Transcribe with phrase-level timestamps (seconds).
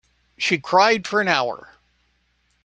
[0.35, 1.75] She cried for an hour.